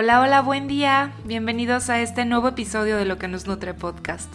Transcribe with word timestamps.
Hola, 0.00 0.20
hola, 0.20 0.42
buen 0.42 0.68
día. 0.68 1.10
Bienvenidos 1.24 1.90
a 1.90 2.00
este 2.00 2.24
nuevo 2.24 2.46
episodio 2.46 2.96
de 2.98 3.04
Lo 3.04 3.18
que 3.18 3.26
nos 3.26 3.48
nutre 3.48 3.74
podcast. 3.74 4.32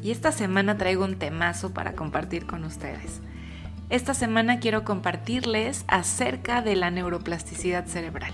Y 0.00 0.12
esta 0.12 0.30
semana 0.30 0.78
traigo 0.78 1.04
un 1.04 1.18
temazo 1.18 1.74
para 1.74 1.94
compartir 1.94 2.46
con 2.46 2.62
ustedes. 2.62 3.20
Esta 3.90 4.14
semana 4.14 4.60
quiero 4.60 4.84
compartirles 4.84 5.84
acerca 5.88 6.62
de 6.62 6.76
la 6.76 6.92
neuroplasticidad 6.92 7.86
cerebral. 7.86 8.32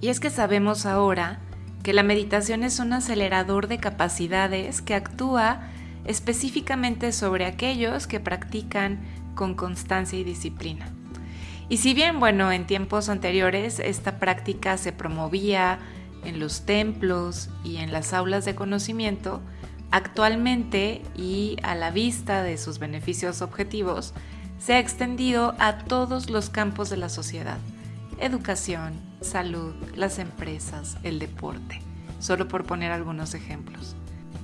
Y 0.00 0.08
es 0.08 0.18
que 0.18 0.30
sabemos 0.30 0.84
ahora 0.84 1.38
que 1.84 1.92
la 1.92 2.02
meditación 2.02 2.64
es 2.64 2.80
un 2.80 2.92
acelerador 2.92 3.68
de 3.68 3.78
capacidades 3.78 4.82
que 4.82 4.96
actúa 4.96 5.60
específicamente 6.04 7.12
sobre 7.12 7.44
aquellos 7.44 8.08
que 8.08 8.18
practican 8.18 8.98
con 9.36 9.54
constancia 9.54 10.18
y 10.18 10.24
disciplina. 10.24 10.88
Y 11.68 11.76
si 11.76 11.94
bien, 11.94 12.18
bueno, 12.18 12.50
en 12.50 12.66
tiempos 12.66 13.08
anteriores 13.08 13.78
esta 13.78 14.18
práctica 14.18 14.76
se 14.76 14.90
promovía 14.90 15.78
en 16.24 16.40
los 16.40 16.62
templos 16.62 17.48
y 17.64 17.76
en 17.76 17.92
las 17.92 18.12
aulas 18.12 18.44
de 18.44 18.54
conocimiento, 18.54 19.40
actualmente 19.90 21.02
y 21.16 21.56
a 21.62 21.74
la 21.74 21.90
vista 21.90 22.42
de 22.42 22.58
sus 22.58 22.78
beneficios 22.78 23.42
objetivos, 23.42 24.14
se 24.58 24.74
ha 24.74 24.78
extendido 24.78 25.54
a 25.58 25.78
todos 25.78 26.30
los 26.30 26.50
campos 26.50 26.90
de 26.90 26.98
la 26.98 27.08
sociedad. 27.08 27.58
Educación, 28.18 29.00
salud, 29.20 29.74
las 29.96 30.18
empresas, 30.18 30.98
el 31.02 31.18
deporte, 31.18 31.80
solo 32.18 32.46
por 32.48 32.64
poner 32.64 32.92
algunos 32.92 33.34
ejemplos. 33.34 33.96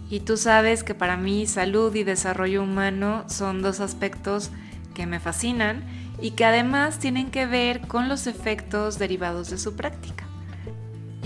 Y 0.08 0.20
tú 0.20 0.36
sabes 0.36 0.84
que 0.84 0.95
para 0.95 1.16
mí 1.16 1.46
salud 1.46 1.95
y 1.95 2.04
desarrollo 2.04 2.62
humano 2.62 3.24
son 3.28 3.60
dos 3.60 3.80
aspectos 3.80 4.50
que 4.95 5.06
me 5.06 5.20
fascinan 5.20 5.84
y 6.20 6.30
que 6.30 6.45
además 6.45 6.98
tienen 6.98 7.30
que 7.30 7.46
ver 7.46 7.86
con 7.86 8.08
los 8.08 8.26
efectos 8.26 8.98
derivados 8.98 9.50
de 9.50 9.58
su 9.58 9.76
práctica. 9.76 10.25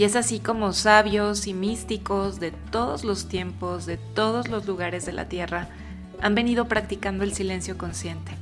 Y 0.00 0.04
es 0.04 0.16
así 0.16 0.40
como 0.40 0.72
sabios 0.72 1.46
y 1.46 1.52
místicos 1.52 2.40
de 2.40 2.52
todos 2.52 3.04
los 3.04 3.28
tiempos, 3.28 3.84
de 3.84 3.98
todos 3.98 4.48
los 4.48 4.66
lugares 4.66 5.04
de 5.04 5.12
la 5.12 5.28
Tierra, 5.28 5.68
han 6.22 6.34
venido 6.34 6.68
practicando 6.68 7.22
el 7.22 7.34
silencio 7.34 7.76
consciente, 7.76 8.32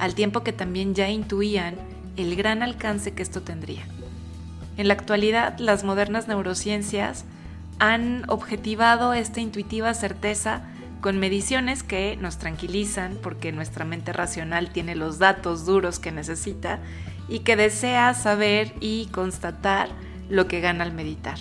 al 0.00 0.16
tiempo 0.16 0.42
que 0.42 0.52
también 0.52 0.96
ya 0.96 1.08
intuían 1.08 1.76
el 2.16 2.34
gran 2.34 2.64
alcance 2.64 3.14
que 3.14 3.22
esto 3.22 3.42
tendría. 3.42 3.84
En 4.76 4.88
la 4.88 4.94
actualidad, 4.94 5.56
las 5.60 5.84
modernas 5.84 6.26
neurociencias 6.26 7.24
han 7.78 8.28
objetivado 8.28 9.14
esta 9.14 9.40
intuitiva 9.40 9.94
certeza 9.94 10.62
con 11.00 11.20
mediciones 11.20 11.84
que 11.84 12.16
nos 12.16 12.38
tranquilizan 12.38 13.16
porque 13.22 13.52
nuestra 13.52 13.84
mente 13.84 14.12
racional 14.12 14.72
tiene 14.72 14.96
los 14.96 15.20
datos 15.20 15.66
duros 15.66 16.00
que 16.00 16.10
necesita 16.10 16.80
y 17.28 17.40
que 17.40 17.54
desea 17.54 18.12
saber 18.12 18.74
y 18.80 19.06
constatar 19.12 19.88
lo 20.28 20.48
que 20.48 20.60
gana 20.60 20.84
al 20.84 20.92
meditar. 20.92 21.38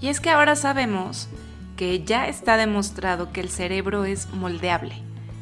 Y 0.00 0.08
es 0.08 0.20
que 0.20 0.30
ahora 0.30 0.56
sabemos 0.56 1.28
que 1.76 2.04
ya 2.04 2.28
está 2.28 2.56
demostrado 2.56 3.32
que 3.32 3.40
el 3.40 3.48
cerebro 3.48 4.04
es 4.04 4.28
moldeable, 4.32 4.94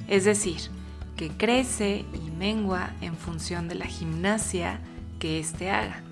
es 0.08 0.24
decir, 0.24 0.60
que 1.16 1.30
crece 1.30 2.04
y 2.14 2.30
mengua 2.30 2.90
en 3.00 3.16
función 3.16 3.68
de 3.68 3.74
la 3.74 3.86
gimnasia 3.86 4.80
que 5.18 5.40
éste 5.40 5.70
haga. 5.70 6.02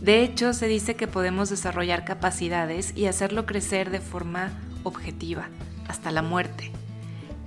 De 0.00 0.22
hecho, 0.22 0.52
se 0.52 0.68
dice 0.68 0.94
que 0.94 1.08
podemos 1.08 1.50
desarrollar 1.50 2.04
capacidades 2.04 2.92
y 2.96 3.06
hacerlo 3.06 3.46
crecer 3.46 3.90
de 3.90 4.00
forma 4.00 4.50
objetiva, 4.84 5.48
hasta 5.88 6.12
la 6.12 6.22
muerte. 6.22 6.70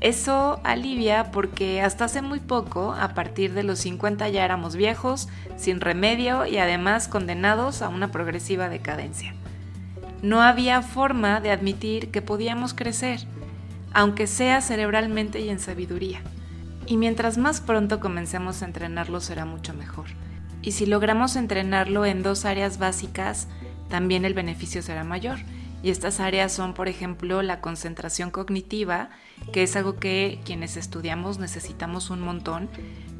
Eso 0.01 0.61
alivia 0.63 1.31
porque 1.31 1.81
hasta 1.81 2.05
hace 2.05 2.21
muy 2.21 2.39
poco, 2.39 2.93
a 2.93 3.09
partir 3.09 3.53
de 3.53 3.63
los 3.63 3.79
50 3.79 4.29
ya 4.29 4.45
éramos 4.45 4.77
viejos, 4.77 5.27
sin 5.57 5.81
remedio 5.81 6.45
y 6.45 6.57
además 6.57 7.09
condenados 7.09 7.81
a 7.81 7.89
una 7.89 8.09
progresiva 8.09 8.69
decadencia. 8.69 9.33
No 10.21 10.41
había 10.41 10.81
forma 10.81 11.41
de 11.41 11.51
admitir 11.51 12.11
que 12.11 12.21
podíamos 12.21 12.73
crecer, 12.73 13.19
aunque 13.93 14.25
sea 14.25 14.61
cerebralmente 14.61 15.41
y 15.41 15.49
en 15.49 15.59
sabiduría. 15.59 16.21
Y 16.85 16.95
mientras 16.95 17.37
más 17.37 17.59
pronto 17.59 17.99
comencemos 17.99 18.61
a 18.61 18.65
entrenarlo 18.65 19.19
será 19.19 19.43
mucho 19.43 19.73
mejor. 19.73 20.07
Y 20.61 20.71
si 20.71 20.85
logramos 20.85 21.35
entrenarlo 21.35 22.05
en 22.05 22.23
dos 22.23 22.45
áreas 22.45 22.79
básicas, 22.79 23.47
también 23.89 24.23
el 24.23 24.33
beneficio 24.33 24.81
será 24.81 25.03
mayor 25.03 25.39
y 25.81 25.91
estas 25.91 26.19
áreas 26.19 26.51
son, 26.51 26.73
por 26.73 26.87
ejemplo, 26.87 27.41
la 27.41 27.61
concentración 27.61 28.31
cognitiva, 28.31 29.09
que 29.53 29.63
es 29.63 29.75
algo 29.75 29.95
que 29.95 30.39
quienes 30.43 30.77
estudiamos 30.77 31.39
necesitamos 31.39 32.09
un 32.09 32.21
montón, 32.21 32.69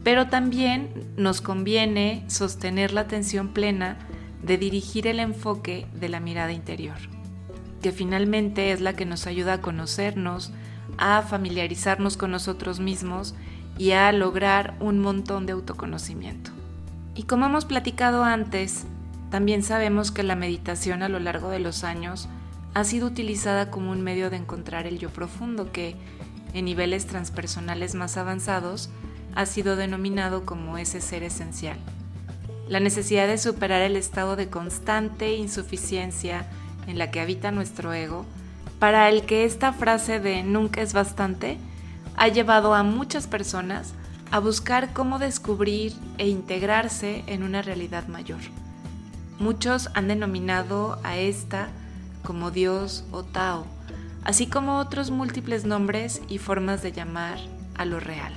pero 0.04 0.28
también 0.28 0.90
nos 1.18 1.42
conviene 1.42 2.24
sostener 2.28 2.92
la 2.92 3.02
atención 3.02 3.50
plena 3.50 3.98
de 4.44 4.58
dirigir 4.58 5.08
el 5.08 5.20
enfoque 5.20 5.88
de 5.94 6.10
la 6.10 6.20
mirada 6.20 6.52
interior, 6.52 6.98
que 7.82 7.92
finalmente 7.92 8.72
es 8.72 8.82
la 8.82 8.94
que 8.94 9.06
nos 9.06 9.28
ayuda 9.28 9.54
a 9.54 9.62
conocernos, 9.62 10.52
a 10.98 11.22
familiarizarnos 11.22 12.18
con 12.18 12.32
nosotros 12.32 12.80
mismos 12.80 13.36
y 13.78 13.92
a 13.92 14.12
lograr 14.12 14.76
un 14.80 15.00
montón 15.00 15.46
de 15.46 15.54
autoconocimiento. 15.54 16.52
Y 17.16 17.24
como 17.24 17.46
hemos 17.46 17.66
platicado 17.66 18.24
antes, 18.24 18.86
también 19.30 19.64
sabemos 19.64 20.12
que 20.12 20.24
la 20.24 20.36
meditación 20.36 21.04
a 21.04 21.10
lo 21.10 21.20
largo 21.20 21.50
de 21.50 21.60
los 21.60 21.84
años 21.84 22.28
ha 22.74 22.84
sido 22.84 23.08
utilizada 23.08 23.72
como 23.72 23.92
un 23.92 24.02
medio 24.02 24.30
de 24.30 24.38
encontrar 24.38 24.88
el 24.88 25.00
yo 25.00 25.10
profundo 25.10 25.72
que, 25.72 25.96
en 26.54 26.66
niveles 26.66 27.06
transpersonales 27.06 27.96
más 27.96 28.18
avanzados, 28.18 28.90
ha 29.36 29.46
sido 29.46 29.76
denominado 29.76 30.46
como 30.46 30.78
ese 30.78 31.02
ser 31.02 31.24
esencial. 31.24 31.78
La 32.68 32.80
necesidad 32.80 33.28
de 33.28 33.38
superar 33.38 33.82
el 33.82 33.96
estado 33.96 34.36
de 34.36 34.50
constante 34.50 35.36
insuficiencia 35.36 36.46
en 36.88 36.98
la 36.98 37.12
que 37.12 37.20
habita 37.20 37.52
nuestro 37.52 37.94
ego, 37.94 38.26
para 38.80 39.10
el 39.10 39.26
que 39.26 39.44
esta 39.44 39.74
frase 39.74 40.20
de 40.20 40.44
nunca 40.44 40.82
es 40.82 40.94
bastante 40.94 41.58
ha 42.16 42.28
llevado 42.28 42.74
a 42.74 42.84
muchas 42.84 43.28
personas 43.28 43.94
a 44.32 44.40
buscar 44.40 44.94
cómo 44.94 45.20
descubrir 45.20 45.94
e 46.18 46.28
integrarse 46.28 47.24
en 47.28 47.44
una 47.44 47.62
realidad 47.62 48.08
mayor. 48.08 48.40
Muchos 49.40 49.90
han 49.96 50.08
denominado 50.08 51.00
a 51.04 51.18
esta 51.18 51.70
como 52.24 52.52
Dios 52.52 53.04
o 53.12 53.24
Tao, 53.24 53.66
así 54.24 54.48
como 54.48 54.78
otros 54.78 55.12
múltiples 55.12 55.66
nombres 55.66 56.22
y 56.28 56.38
formas 56.38 56.82
de 56.82 56.92
llamar 56.92 57.40
a 57.76 57.86
lo 57.86 58.00
real. 58.00 58.34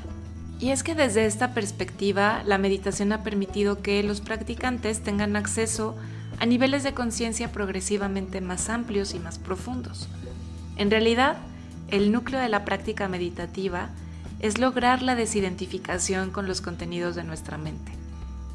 Y 0.59 0.71
es 0.71 0.83
que 0.85 0.95
desde 0.95 1.27
esta 1.27 1.55
perspectiva, 1.55 2.43
la 2.47 2.57
meditación 2.57 3.13
ha 3.13 3.25
permitido 3.25 3.83
que 3.83 4.03
los 4.05 4.21
practicantes 4.21 5.03
tengan 5.03 5.35
acceso 5.35 5.97
a 6.39 6.47
niveles 6.47 6.85
de 6.85 6.95
conciencia 6.95 7.51
progresivamente 7.51 8.41
más 8.41 8.69
amplios 8.69 9.15
y 9.15 9.19
más 9.19 9.39
profundos. 9.39 10.09
En 10.77 10.91
realidad, 10.91 11.37
el 11.89 12.13
núcleo 12.13 12.41
de 12.41 12.49
la 12.49 12.65
práctica 12.65 13.09
meditativa 13.09 13.91
es 14.41 14.59
lograr 14.59 15.03
la 15.03 15.15
desidentificación 15.15 16.31
con 16.31 16.47
los 16.47 16.61
contenidos 16.61 17.15
de 17.15 17.25
nuestra 17.25 17.59
mente. 17.59 17.93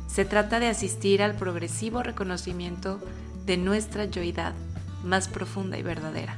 Se 0.07 0.25
trata 0.25 0.59
de 0.59 0.67
asistir 0.67 1.21
al 1.21 1.35
progresivo 1.35 2.03
reconocimiento 2.03 2.99
de 3.45 3.57
nuestra 3.57 4.05
yoidad 4.05 4.53
más 5.03 5.27
profunda 5.27 5.77
y 5.77 5.83
verdadera. 5.83 6.37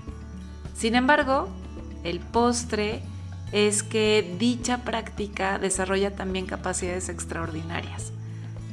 Sin 0.75 0.95
embargo, 0.95 1.49
el 2.03 2.19
postre 2.19 3.01
es 3.51 3.83
que 3.83 4.35
dicha 4.39 4.79
práctica 4.79 5.59
desarrolla 5.59 6.15
también 6.15 6.45
capacidades 6.45 7.09
extraordinarias, 7.09 8.11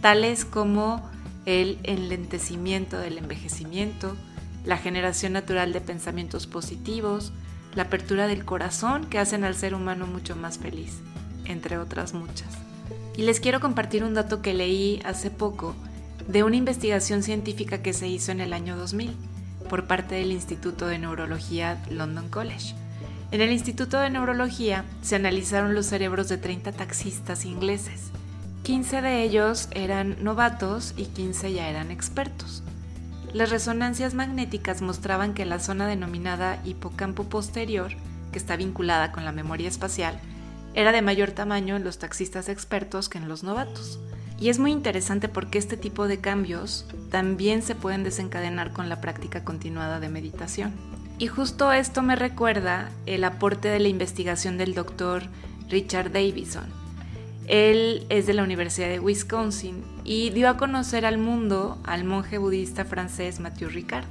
tales 0.01 0.45
como 0.45 1.09
el 1.47 1.79
enlentecimiento 1.85 2.99
del 2.99 3.19
envejecimiento, 3.19 4.17
la 4.65 4.77
generación 4.77 5.33
natural 5.33 5.73
de 5.73 5.81
pensamientos 5.81 6.47
positivos, 6.47 7.33
la 7.75 7.85
apertura 7.85 8.27
del 8.27 8.45
corazón 8.45 9.07
que 9.07 9.19
hacen 9.19 9.45
al 9.45 9.55
ser 9.55 9.75
humano 9.75 10.07
mucho 10.07 10.37
más 10.37 10.59
feliz, 10.59 10.99
entre 11.45 11.79
otras 11.79 12.15
muchas. 12.15 12.49
Y 13.17 13.23
les 13.23 13.41
quiero 13.41 13.61
compartir 13.61 14.05
un 14.05 14.15
dato 14.15 14.43
que 14.43 14.55
leí 14.55 15.01
hace 15.05 15.31
poco 15.31 15.75
de 16.29 16.43
una 16.43 16.57
investigación 16.57 17.23
científica 17.23 17.83
que 17.83 17.93
se 17.93 18.09
hizo 18.09 18.33
en 18.33 18.41
el 18.41 18.53
año 18.53 18.77
2000 18.77 19.17
por 19.69 19.87
parte 19.87 20.17
del 20.17 20.33
Instituto 20.33 20.87
de 20.87 20.99
Neurología 20.99 21.83
London 21.91 22.29
College. 22.29 22.75
En 23.33 23.41
el 23.41 23.51
Instituto 23.51 23.99
de 23.99 24.11
Neurología 24.11 24.85
se 25.03 25.17
analizaron 25.17 25.75
los 25.75 25.87
cerebros 25.87 26.29
de 26.29 26.39
30 26.39 26.73
taxistas 26.73 27.45
ingleses. 27.45 28.11
15 28.63 29.03
de 29.03 29.23
ellos 29.23 29.69
eran 29.73 30.17
novatos 30.23 30.95
y 30.97 31.07
15 31.07 31.53
ya 31.53 31.69
eran 31.69 31.91
expertos. 31.91 32.63
Las 33.33 33.51
resonancias 33.51 34.15
magnéticas 34.15 34.81
mostraban 34.81 35.35
que 35.35 35.45
la 35.45 35.59
zona 35.59 35.87
denominada 35.87 36.61
hipocampo 36.65 37.25
posterior, 37.25 37.93
que 38.33 38.39
está 38.39 38.57
vinculada 38.57 39.13
con 39.13 39.25
la 39.25 39.33
memoria 39.33 39.69
espacial, 39.69 40.19
era 40.75 40.93
de 40.93 41.03
mayor 41.03 41.33
tamaño 41.33 41.77
en 41.77 41.85
los 41.85 41.99
taxistas 41.99 42.49
expertos 42.49 43.09
que 43.09 43.19
en 43.19 43.29
los 43.29 43.43
novatos. 43.43 43.99
Y 44.39 44.51
es 44.51 44.59
muy 44.59 44.71
interesante 44.71 45.29
porque 45.29 45.59
este 45.59 45.77
tipo 45.77 46.09
de 46.09 46.19
cambios 46.19 46.87
también 47.11 47.63
se 47.63 47.75
pueden 47.75 48.05
desencadenar 48.05 48.73
con 48.73 48.89
la 48.89 49.01
práctica 49.01 49.45
continuada 49.45 49.99
de 49.99 50.11
meditación. 50.11 50.73
Y 51.19 51.29
justo 51.29 51.73
esto 51.73 52.03
me 52.03 52.17
recuerda 52.17 52.91
el 53.07 53.25
aporte 53.25 53.69
de 53.69 53.79
la 53.79 53.89
investigación 53.89 54.59
del 54.59 54.75
doctor 54.75 55.23
Richard 55.71 56.13
Davison. 56.13 56.67
Él 57.47 58.05
es 58.11 58.27
de 58.27 58.35
la 58.35 58.43
Universidad 58.43 58.89
de 58.89 59.01
Wisconsin 59.01 59.83
y 60.05 60.31
dio 60.31 60.49
a 60.51 60.57
conocer 60.57 61.07
al 61.07 61.17
mundo 61.17 61.79
al 61.85 62.05
monje 62.05 62.39
budista 62.39 62.85
francés 62.85 63.41
Mathieu 63.41 63.71
Ricard. 63.71 64.07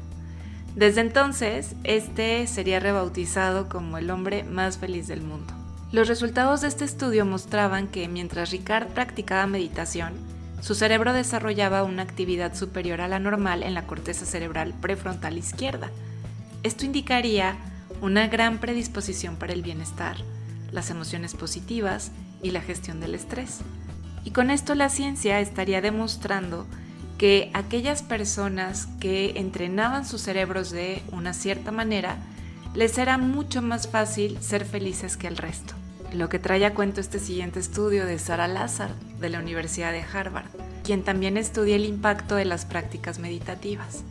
Desde 0.75 1.01
entonces, 1.01 1.75
este 1.83 2.47
sería 2.47 2.79
rebautizado 2.79 3.69
como 3.69 3.97
el 3.97 4.09
hombre 4.09 4.43
más 4.43 4.77
feliz 4.77 5.07
del 5.07 5.21
mundo. 5.21 5.54
Los 5.95 6.09
resultados 6.09 6.59
de 6.59 6.67
este 6.67 6.83
estudio 6.83 7.25
mostraban 7.25 7.87
que 7.87 8.09
mientras 8.09 8.51
Ricard 8.51 8.87
practicaba 8.87 9.47
meditación, 9.47 10.11
su 10.59 10.75
cerebro 10.75 11.13
desarrollaba 11.13 11.83
una 11.83 12.01
actividad 12.01 12.53
superior 12.53 12.99
a 12.99 13.07
la 13.07 13.17
normal 13.17 13.63
en 13.63 13.73
la 13.73 13.87
corteza 13.87 14.25
cerebral 14.25 14.73
prefrontal 14.81 15.37
izquierda. 15.37 15.89
Esto 16.63 16.83
indicaría 16.83 17.55
una 18.01 18.27
gran 18.27 18.57
predisposición 18.57 19.37
para 19.37 19.53
el 19.53 19.61
bienestar, 19.61 20.17
las 20.73 20.89
emociones 20.89 21.33
positivas 21.33 22.11
y 22.43 22.51
la 22.51 22.59
gestión 22.59 22.99
del 22.99 23.15
estrés. 23.15 23.59
Y 24.25 24.31
con 24.31 24.51
esto 24.51 24.75
la 24.75 24.89
ciencia 24.89 25.39
estaría 25.39 25.79
demostrando 25.79 26.67
que 27.17 27.51
aquellas 27.53 28.03
personas 28.03 28.89
que 28.99 29.39
entrenaban 29.39 30.05
sus 30.05 30.19
cerebros 30.19 30.71
de 30.71 31.03
una 31.13 31.31
cierta 31.31 31.71
manera, 31.71 32.17
les 32.73 32.97
era 32.97 33.17
mucho 33.17 33.61
más 33.61 33.87
fácil 33.87 34.37
ser 34.41 34.65
felices 34.65 35.15
que 35.15 35.27
el 35.27 35.37
resto. 35.37 35.73
Lo 36.13 36.29
que 36.29 36.39
trae 36.39 36.65
a 36.65 36.73
cuento 36.73 37.01
este 37.01 37.19
siguiente 37.19 37.59
estudio 37.59 38.05
de 38.05 38.19
Sarah 38.19 38.47
Lazar, 38.47 38.91
de 39.19 39.29
la 39.29 39.39
Universidad 39.39 39.91
de 39.91 40.03
Harvard, 40.03 40.45
quien 40.83 41.03
también 41.03 41.37
estudia 41.37 41.75
el 41.75 41.85
impacto 41.85 42.35
de 42.35 42.45
las 42.45 42.65
prácticas 42.65 43.19
meditativas. 43.19 44.03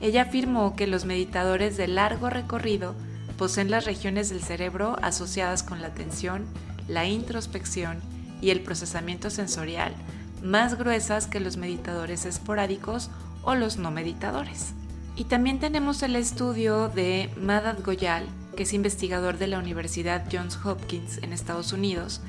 Ella 0.00 0.22
afirmó 0.22 0.76
que 0.76 0.86
los 0.86 1.04
meditadores 1.04 1.76
de 1.76 1.88
largo 1.88 2.30
recorrido 2.30 2.94
poseen 3.36 3.70
las 3.70 3.84
regiones 3.84 4.28
del 4.28 4.42
cerebro 4.42 4.96
asociadas 5.02 5.62
con 5.62 5.80
la 5.80 5.88
atención, 5.88 6.44
la 6.88 7.06
introspección 7.06 8.00
y 8.40 8.50
el 8.50 8.60
procesamiento 8.60 9.30
sensorial 9.30 9.94
más 10.42 10.78
gruesas 10.78 11.26
que 11.26 11.40
los 11.40 11.56
meditadores 11.56 12.24
esporádicos 12.24 13.10
o 13.42 13.54
los 13.54 13.76
no 13.76 13.90
meditadores. 13.90 14.72
Y 15.16 15.24
también 15.24 15.60
tenemos 15.60 16.02
el 16.02 16.16
estudio 16.16 16.88
de 16.88 17.30
Madad 17.36 17.78
Goyal, 17.84 18.26
que 18.56 18.64
es 18.64 18.72
investigador 18.72 19.38
de 19.38 19.46
la 19.46 19.58
Universidad 19.58 20.24
Johns 20.30 20.58
Hopkins 20.64 21.18
en 21.18 21.32
Estados 21.32 21.72
Unidos, 21.72 22.20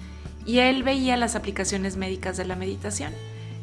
y 0.46 0.60
él 0.60 0.84
veía 0.84 1.18
las 1.18 1.36
aplicaciones 1.36 1.98
médicas 1.98 2.38
de 2.38 2.46
la 2.46 2.56
meditación. 2.56 3.14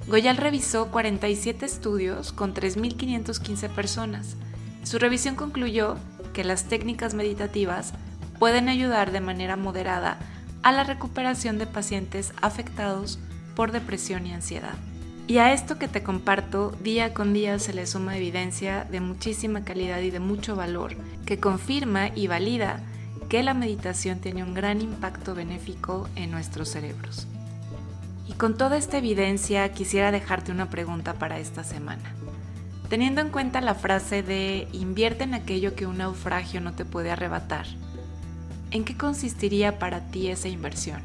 Goyal 0.06 0.36
revisó 0.36 0.90
47 0.90 1.66
estudios 1.66 2.32
con 2.32 2.54
3.515 2.54 3.68
personas. 3.68 4.36
Su 4.84 4.98
revisión 4.98 5.34
concluyó 5.34 5.96
que 6.32 6.44
las 6.44 6.64
técnicas 6.64 7.14
meditativas 7.14 7.92
pueden 8.38 8.68
ayudar 8.68 9.12
de 9.12 9.20
manera 9.20 9.56
moderada 9.56 10.18
a 10.62 10.72
la 10.72 10.84
recuperación 10.84 11.58
de 11.58 11.66
pacientes 11.66 12.32
afectados 12.40 13.18
por 13.54 13.72
depresión 13.72 14.26
y 14.26 14.32
ansiedad. 14.32 14.74
Y 15.28 15.36
a 15.36 15.52
esto 15.52 15.78
que 15.78 15.88
te 15.88 16.02
comparto, 16.02 16.70
día 16.82 17.12
con 17.12 17.34
día 17.34 17.58
se 17.58 17.74
le 17.74 17.86
suma 17.86 18.16
evidencia 18.16 18.84
de 18.90 19.00
muchísima 19.00 19.62
calidad 19.62 20.00
y 20.00 20.10
de 20.10 20.20
mucho 20.20 20.56
valor, 20.56 20.96
que 21.26 21.38
confirma 21.38 22.08
y 22.08 22.28
valida 22.28 22.80
que 23.28 23.42
la 23.42 23.52
meditación 23.52 24.20
tiene 24.20 24.42
un 24.42 24.54
gran 24.54 24.80
impacto 24.80 25.34
benéfico 25.34 26.08
en 26.16 26.30
nuestros 26.30 26.70
cerebros. 26.70 27.26
Y 28.26 28.32
con 28.32 28.56
toda 28.56 28.78
esta 28.78 28.96
evidencia 28.96 29.70
quisiera 29.70 30.10
dejarte 30.12 30.50
una 30.50 30.70
pregunta 30.70 31.12
para 31.12 31.38
esta 31.38 31.62
semana. 31.62 32.14
Teniendo 32.88 33.20
en 33.20 33.28
cuenta 33.28 33.60
la 33.60 33.74
frase 33.74 34.22
de 34.22 34.66
invierte 34.72 35.24
en 35.24 35.34
aquello 35.34 35.74
que 35.74 35.86
un 35.86 35.98
naufragio 35.98 36.62
no 36.62 36.72
te 36.72 36.86
puede 36.86 37.10
arrebatar, 37.10 37.66
¿en 38.70 38.82
qué 38.82 38.96
consistiría 38.96 39.78
para 39.78 40.10
ti 40.10 40.28
esa 40.28 40.48
inversión? 40.48 41.02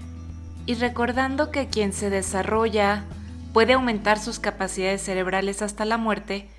Y 0.65 0.75
recordando 0.75 1.51
que 1.51 1.67
quien 1.67 1.91
se 1.91 2.09
desarrolla 2.09 3.03
puede 3.53 3.73
aumentar 3.73 4.19
sus 4.19 4.39
capacidades 4.39 5.03
cerebrales 5.03 5.61
hasta 5.61 5.85
la 5.85 5.97
muerte, 5.97 6.49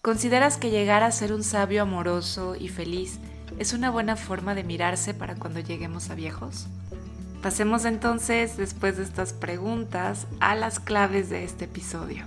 ¿consideras 0.00 0.56
que 0.56 0.70
llegar 0.70 1.02
a 1.02 1.10
ser 1.10 1.32
un 1.32 1.42
sabio 1.42 1.82
amoroso 1.82 2.54
y 2.54 2.68
feliz 2.68 3.18
es 3.58 3.72
una 3.72 3.90
buena 3.90 4.14
forma 4.14 4.54
de 4.54 4.62
mirarse 4.62 5.12
para 5.12 5.34
cuando 5.34 5.58
lleguemos 5.60 6.08
a 6.08 6.14
viejos? 6.14 6.68
Pasemos 7.42 7.84
entonces, 7.84 8.56
después 8.56 8.96
de 8.96 9.02
estas 9.02 9.32
preguntas, 9.32 10.26
a 10.40 10.54
las 10.54 10.80
claves 10.80 11.28
de 11.30 11.44
este 11.44 11.66
episodio. 11.66 12.24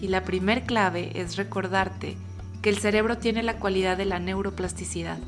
Y 0.00 0.08
la 0.08 0.24
primer 0.24 0.62
clave 0.62 1.12
es 1.14 1.36
recordarte 1.36 2.16
que 2.60 2.70
el 2.70 2.78
cerebro 2.78 3.18
tiene 3.18 3.42
la 3.42 3.58
cualidad 3.58 3.96
de 3.96 4.04
la 4.04 4.18
neuroplasticidad. 4.20 5.18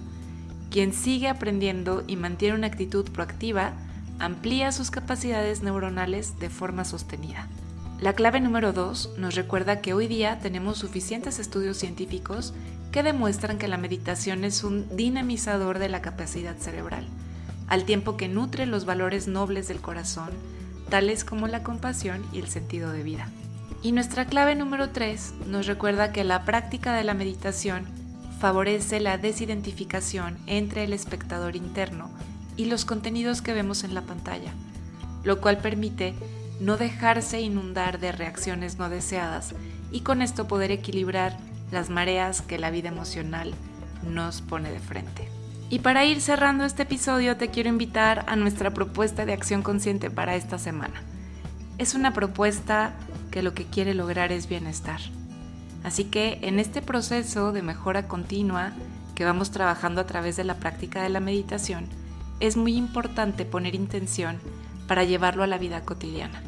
Quien 0.70 0.92
sigue 0.92 1.28
aprendiendo 1.28 2.04
y 2.06 2.16
mantiene 2.16 2.56
una 2.56 2.66
actitud 2.68 3.10
proactiva 3.10 3.72
amplía 4.18 4.72
sus 4.72 4.90
capacidades 4.90 5.62
neuronales 5.62 6.38
de 6.38 6.50
forma 6.50 6.84
sostenida. 6.84 7.48
La 8.00 8.12
clave 8.12 8.40
número 8.40 8.72
2 8.72 9.14
nos 9.18 9.34
recuerda 9.36 9.80
que 9.80 9.94
hoy 9.94 10.08
día 10.08 10.40
tenemos 10.40 10.78
suficientes 10.78 11.38
estudios 11.38 11.76
científicos 11.76 12.52
que 12.90 13.04
demuestran 13.04 13.56
que 13.56 13.68
la 13.68 13.76
meditación 13.76 14.44
es 14.44 14.64
un 14.64 14.86
dinamizador 14.96 15.78
de 15.78 15.88
la 15.88 16.02
capacidad 16.02 16.56
cerebral, 16.56 17.06
al 17.68 17.84
tiempo 17.84 18.16
que 18.16 18.28
nutre 18.28 18.66
los 18.66 18.84
valores 18.84 19.28
nobles 19.28 19.68
del 19.68 19.80
corazón, 19.80 20.30
tales 20.90 21.24
como 21.24 21.46
la 21.46 21.62
compasión 21.62 22.24
y 22.32 22.40
el 22.40 22.48
sentido 22.48 22.90
de 22.90 23.04
vida. 23.04 23.28
Y 23.82 23.92
nuestra 23.92 24.26
clave 24.26 24.54
número 24.56 24.90
3 24.90 25.34
nos 25.46 25.66
recuerda 25.66 26.12
que 26.12 26.24
la 26.24 26.44
práctica 26.44 26.94
de 26.94 27.04
la 27.04 27.14
meditación 27.14 27.86
favorece 28.40 28.98
la 28.98 29.18
desidentificación 29.18 30.36
entre 30.46 30.84
el 30.84 30.92
espectador 30.92 31.54
interno 31.54 32.10
y 32.56 32.66
los 32.66 32.84
contenidos 32.84 33.40
que 33.40 33.54
vemos 33.54 33.84
en 33.84 33.94
la 33.94 34.02
pantalla, 34.02 34.52
lo 35.22 35.40
cual 35.40 35.58
permite 35.58 36.14
no 36.60 36.76
dejarse 36.76 37.40
inundar 37.40 37.98
de 37.98 38.12
reacciones 38.12 38.78
no 38.78 38.88
deseadas 38.88 39.54
y 39.90 40.00
con 40.00 40.22
esto 40.22 40.46
poder 40.46 40.70
equilibrar 40.70 41.36
las 41.70 41.90
mareas 41.90 42.42
que 42.42 42.58
la 42.58 42.70
vida 42.70 42.88
emocional 42.88 43.54
nos 44.08 44.42
pone 44.42 44.70
de 44.70 44.80
frente. 44.80 45.28
Y 45.70 45.80
para 45.80 46.04
ir 46.04 46.20
cerrando 46.20 46.64
este 46.64 46.82
episodio 46.82 47.36
te 47.36 47.48
quiero 47.48 47.68
invitar 47.68 48.24
a 48.28 48.36
nuestra 48.36 48.72
propuesta 48.72 49.24
de 49.24 49.32
acción 49.32 49.62
consciente 49.62 50.10
para 50.10 50.36
esta 50.36 50.58
semana. 50.58 51.02
Es 51.78 51.94
una 51.94 52.12
propuesta 52.12 52.92
que 53.30 53.42
lo 53.42 53.54
que 53.54 53.64
quiere 53.64 53.94
lograr 53.94 54.30
es 54.30 54.48
bienestar. 54.48 55.00
Así 55.82 56.04
que 56.04 56.38
en 56.42 56.58
este 56.58 56.82
proceso 56.82 57.52
de 57.52 57.62
mejora 57.62 58.06
continua 58.06 58.72
que 59.14 59.24
vamos 59.24 59.50
trabajando 59.50 60.00
a 60.00 60.06
través 60.06 60.36
de 60.36 60.44
la 60.44 60.54
práctica 60.54 61.02
de 61.02 61.08
la 61.08 61.20
meditación, 61.20 61.86
es 62.40 62.56
muy 62.56 62.76
importante 62.76 63.44
poner 63.44 63.74
intención 63.74 64.38
para 64.86 65.04
llevarlo 65.04 65.42
a 65.42 65.46
la 65.46 65.58
vida 65.58 65.84
cotidiana. 65.84 66.42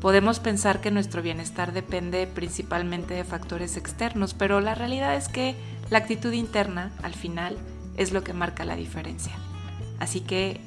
Podemos 0.00 0.38
pensar 0.38 0.80
que 0.80 0.90
nuestro 0.90 1.22
bienestar 1.22 1.72
depende 1.72 2.26
principalmente 2.26 3.14
de 3.14 3.24
factores 3.24 3.76
externos, 3.76 4.34
pero 4.34 4.60
la 4.60 4.74
realidad 4.74 5.16
es 5.16 5.28
que 5.28 5.54
la 5.88 5.98
actitud 5.98 6.32
interna, 6.32 6.90
al 7.02 7.14
final, 7.14 7.56
es 7.96 8.12
lo 8.12 8.22
que 8.22 8.34
marca 8.34 8.64
la 8.64 8.76
diferencia. 8.76 9.32
Así 9.98 10.20
que, 10.20 10.60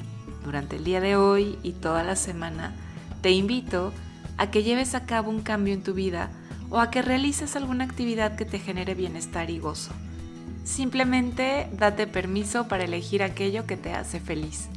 durante 0.44 0.78
el 0.78 0.84
día 0.84 1.02
de 1.02 1.16
hoy 1.16 1.60
y 1.62 1.74
toda 1.74 2.04
la 2.04 2.16
semana, 2.16 2.74
te 3.22 3.32
invito 3.32 3.94
a 4.38 4.50
que 4.50 4.64
lleves 4.64 4.96
a 4.96 5.06
cabo 5.06 5.30
un 5.30 5.42
cambio 5.42 5.74
en 5.74 5.84
tu 5.84 5.94
vida 5.94 6.32
o 6.70 6.80
a 6.80 6.90
que 6.90 7.02
realices 7.02 7.56
alguna 7.56 7.84
actividad 7.84 8.36
que 8.36 8.46
te 8.46 8.60
genere 8.60 8.96
bienestar 8.96 9.50
y 9.50 9.60
gozo. 9.60 9.92
Simplemente 10.64 11.70
date 11.74 12.08
permiso 12.08 12.68
para 12.68 12.84
elegir 12.86 13.24
aquello 13.24 13.66
que 13.66 13.78
te 13.78 13.94
hace 13.94 14.20
feliz. 14.20 14.68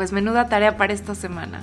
Pues 0.00 0.12
menuda 0.12 0.48
tarea 0.48 0.78
para 0.78 0.94
esta 0.94 1.14
semana. 1.14 1.60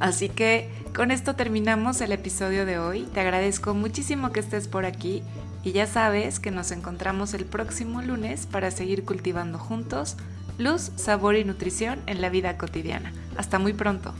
Así 0.00 0.30
que 0.30 0.70
con 0.96 1.10
esto 1.10 1.36
terminamos 1.36 2.00
el 2.00 2.12
episodio 2.12 2.64
de 2.64 2.78
hoy. 2.78 3.06
Te 3.12 3.20
agradezco 3.20 3.74
muchísimo 3.74 4.32
que 4.32 4.40
estés 4.40 4.68
por 4.68 4.86
aquí 4.86 5.22
y 5.62 5.72
ya 5.72 5.86
sabes 5.86 6.40
que 6.40 6.50
nos 6.50 6.70
encontramos 6.70 7.34
el 7.34 7.44
próximo 7.44 8.00
lunes 8.00 8.46
para 8.46 8.70
seguir 8.70 9.04
cultivando 9.04 9.58
juntos 9.58 10.16
luz, 10.56 10.92
sabor 10.96 11.36
y 11.36 11.44
nutrición 11.44 12.00
en 12.06 12.22
la 12.22 12.30
vida 12.30 12.56
cotidiana. 12.56 13.12
Hasta 13.36 13.58
muy 13.58 13.74
pronto. 13.74 14.14